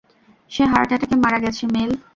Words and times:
সে 0.51 0.63
heart 0.71 0.89
অ্যাটাকে 0.91 1.15
মারা 1.23 1.39
গেছে, 1.43 1.63
মেল। 1.73 1.91